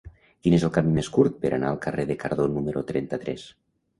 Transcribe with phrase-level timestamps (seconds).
[0.45, 3.47] Quin és el camí més curt per anar al carrer de Cardó número trenta-tres?